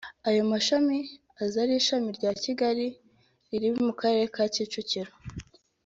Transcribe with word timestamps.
Ayo 0.29 0.41
mashami 0.51 0.97
aza 1.43 1.57
ari 1.63 1.73
ishami 1.81 2.09
rya 2.17 2.31
Kigali 2.43 2.87
riri 3.49 3.69
mu 3.85 3.93
Karere 3.99 4.25
ka 4.35 4.43
Kicukiro 4.53 5.13